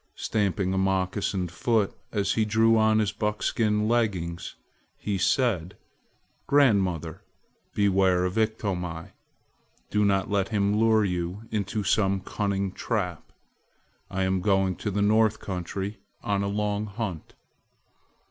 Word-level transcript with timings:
Stamping 0.15 0.73
a 0.73 0.79
moccasined 0.79 1.51
foot 1.51 1.93
as 2.11 2.33
he 2.33 2.43
drew 2.43 2.75
on 2.75 2.97
his 2.97 3.11
buckskin 3.11 3.87
leggins, 3.87 4.55
he 4.97 5.19
said: 5.19 5.77
"Grandmother, 6.47 7.21
beware 7.75 8.25
of 8.25 8.35
Iktomi! 8.35 9.11
Do 9.91 10.03
not 10.03 10.27
let 10.27 10.49
him 10.49 10.75
lure 10.75 11.05
you 11.05 11.43
into 11.51 11.83
some 11.83 12.19
cunning 12.21 12.71
trap. 12.71 13.31
I 14.09 14.23
am 14.23 14.41
going 14.41 14.75
to 14.77 14.89
the 14.89 15.03
North 15.03 15.39
country 15.39 15.99
on 16.23 16.41
a 16.41 16.47
long 16.47 16.87
hunt." 16.87 17.35